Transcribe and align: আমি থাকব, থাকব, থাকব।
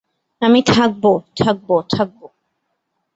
আমি 0.41 0.59
থাকব, 0.67 1.03
থাকব, 1.37 1.69
থাকব। 1.89 2.19